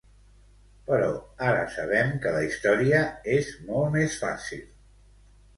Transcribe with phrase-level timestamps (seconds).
[0.87, 1.09] Però
[1.49, 3.03] ara sabem que la història
[3.37, 4.69] és molt més fàcil.